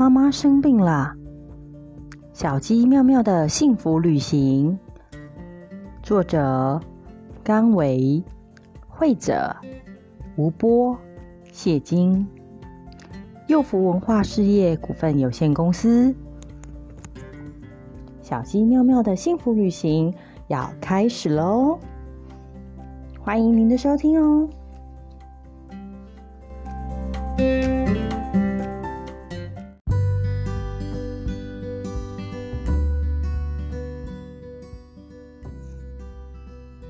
[0.00, 1.12] 妈妈生病了。
[2.32, 4.78] 小鸡妙妙的幸福旅行，
[6.02, 6.80] 作者
[7.44, 8.24] 甘维，
[8.88, 9.54] 绘者
[10.36, 10.96] 吴波、
[11.52, 12.26] 谢金，
[13.46, 16.14] 幼福文化事业股份有限公司。
[18.22, 20.14] 小鸡妙妙的幸福旅行
[20.48, 21.78] 要开始喽！
[23.20, 24.48] 欢迎您的收听哦。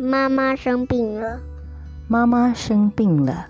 [0.00, 1.40] 妈妈生病了。
[2.06, 3.48] 妈妈生病了。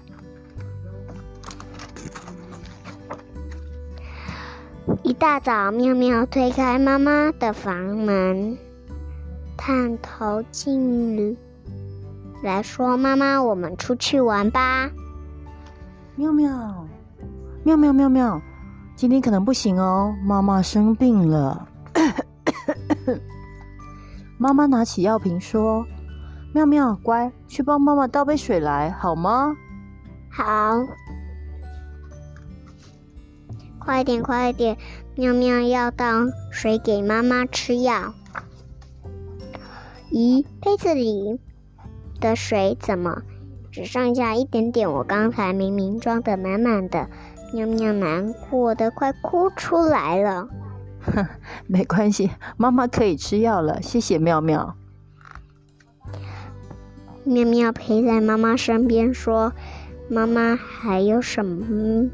[5.03, 8.57] 一大早，妙妙推开妈妈的房门，
[9.59, 11.37] 探头进
[12.43, 14.91] 来说：“妈妈，我们出去玩吧。”
[16.17, 16.89] 妙妙，
[17.63, 18.41] 妙妙妙妙，
[18.97, 21.69] 今天可能不行哦，妈妈生病了。
[24.39, 25.87] 妈妈拿起药瓶说。
[26.53, 29.55] 妙妙，乖，去帮妈妈倒杯水来，好吗？
[30.31, 30.87] 好，
[33.79, 34.77] 快点，快点！
[35.15, 36.07] 妙妙要倒
[36.51, 38.15] 水给妈妈吃药。
[40.11, 41.39] 咦，杯子里
[42.21, 43.23] 的水怎么
[43.71, 44.91] 只剩下一点点？
[44.91, 47.09] 我刚才明明装的满满的。
[47.53, 50.49] 妙妙难过的快哭出来了。
[51.01, 51.27] 哼，
[51.69, 53.83] 没关系，妈妈可以吃药了。
[53.83, 54.78] 谢谢妙妙。
[57.25, 59.53] 妙妙陪在妈妈身边说
[60.09, 62.09] ：“妈妈，还有什么？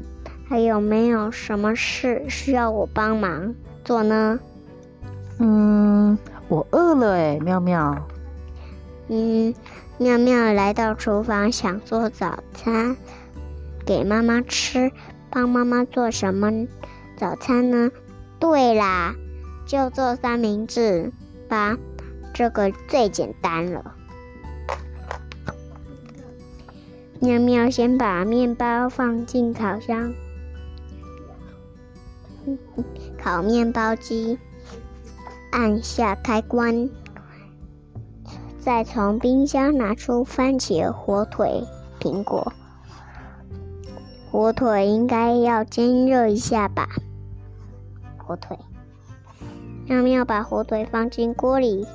[0.47, 4.39] 还有没有什么事需要我帮忙做呢
[5.39, 8.07] ？”“嗯，我饿了哎，妙妙。
[9.07, 9.53] ”“嗯，
[9.97, 12.97] 妙妙来到厨房想做早餐
[13.85, 14.91] 给妈妈吃，
[15.29, 16.67] 帮妈妈做什么
[17.15, 17.91] 早餐呢？
[18.39, 19.15] 对啦，
[19.65, 21.11] 就做三明治
[21.47, 21.77] 吧，
[22.33, 23.95] 这个最简单了。”
[27.21, 30.13] 喵喵先把面包放进烤箱，
[33.17, 34.37] 烤面包机，
[35.51, 36.89] 按下开关，
[38.59, 41.63] 再从冰箱拿出番茄、火腿、
[41.99, 42.51] 苹果。
[44.29, 46.89] 火腿应该要煎热一下吧？
[48.17, 48.57] 火腿，
[49.87, 51.87] 喵喵把火腿放进锅里，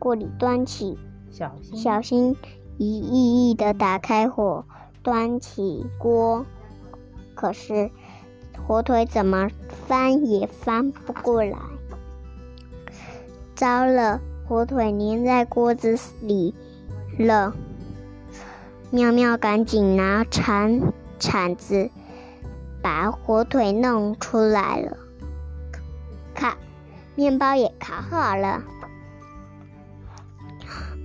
[0.00, 0.98] 锅里端起。
[1.32, 2.36] 小心小心
[2.76, 3.00] 翼
[3.50, 4.66] 翼地打开火，
[5.02, 6.44] 端起锅。
[7.34, 7.90] 可是
[8.66, 9.48] 火腿怎么
[9.88, 11.56] 翻也翻不过来。
[13.54, 16.54] 糟了，火腿粘在锅子里
[17.18, 17.54] 了。
[18.90, 21.88] 妙妙赶紧拿铲铲子
[22.82, 24.98] 把火腿弄出来了。
[26.34, 26.58] 看，
[27.14, 28.62] 面包也烤好了。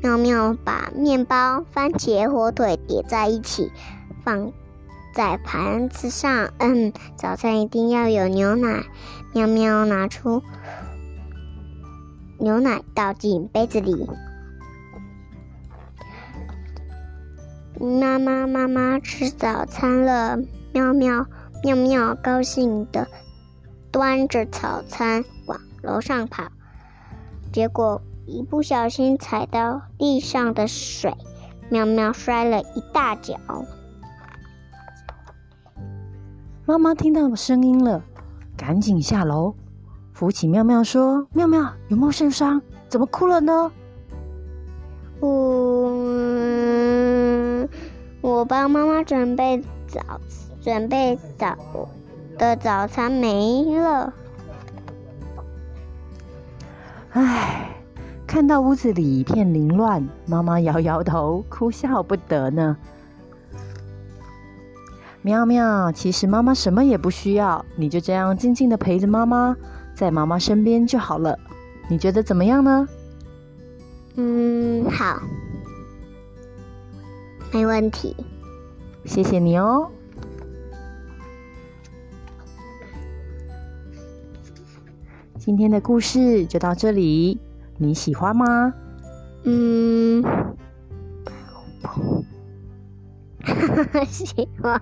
[0.02, 3.72] 妙妙把面包、番茄、火腿叠在一起，
[4.24, 4.52] 放
[5.14, 6.52] 在盘子上。
[6.60, 8.86] 嗯，早餐一定要有牛奶。
[9.34, 10.44] 喵喵拿出
[12.40, 14.08] 牛奶，倒进杯子里。
[17.80, 20.38] 妈妈，妈妈吃早餐了。
[20.74, 21.26] 喵喵
[21.64, 23.08] 喵喵高兴的
[23.92, 26.44] 端着早餐往楼上跑，
[27.52, 28.02] 结果。
[28.28, 31.16] 一不小心踩到地上的水，
[31.70, 33.38] 妙妙摔了一大跤。
[36.66, 38.04] 妈妈听到声音了，
[38.58, 39.56] 赶紧下楼
[40.12, 42.62] 扶起妙妙，说：“妙妙有没有受伤？
[42.90, 43.72] 怎么哭了呢
[45.22, 45.30] ？”“我
[48.20, 50.20] 我帮妈妈准备早
[50.62, 51.58] 准备早
[52.38, 54.14] 的早餐没了。”
[57.12, 57.77] 唉。
[58.28, 62.78] 看到屋子里一片凌乱，妈妈摇摇头，哭笑不得呢。
[65.22, 69.56] 喵喵，其实妈妈什么也不需要，你就这样静静的陪着妈妈，
[69.96, 71.40] 在妈妈身边就好了。
[71.90, 72.88] 你觉得怎么样呢？
[74.16, 75.20] 嗯，好，
[77.54, 78.16] 没问题。
[79.06, 79.90] 谢谢你哦。
[85.40, 87.40] 今天的故事就到这里。
[87.78, 88.74] 你喜欢吗？
[89.44, 90.24] 嗯，
[94.10, 94.80] 喜欢。